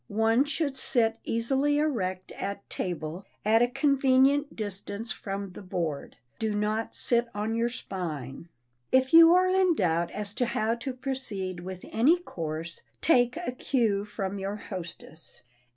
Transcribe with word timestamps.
One 0.07 0.45
should 0.45 0.75
sit 0.77 1.19
easily 1.25 1.77
erect 1.77 2.31
at 2.31 2.67
table 2.71 3.23
at 3.45 3.61
a 3.61 3.67
convenient 3.67 4.55
distance 4.55 5.11
from 5.11 5.51
the 5.51 5.61
board. 5.61 6.15
Do 6.39 6.55
not 6.55 6.95
sit 6.95 7.27
on 7.35 7.53
your 7.53 7.69
spine. 7.69 8.49
If 8.91 9.13
you 9.13 9.31
are 9.35 9.47
in 9.47 9.75
doubt 9.75 10.09
as 10.09 10.33
to 10.33 10.47
how 10.47 10.73
to 10.73 10.93
proceed 10.93 11.59
with 11.59 11.85
any 11.91 12.17
course, 12.17 12.81
take 12.99 13.37
a 13.45 13.51
cue 13.51 14.03
from 14.03 14.39
your 14.39 14.55
hostess. 14.55 15.41